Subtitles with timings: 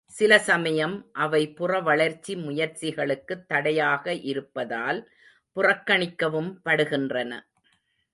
[0.05, 4.99] சில சமயம் அவை புறவளர்ச்சி முயற்சிகளுக்குத் தடையாக இருப்பதால்
[5.55, 7.31] புறக்கணிக்கவும் படுகின்றன.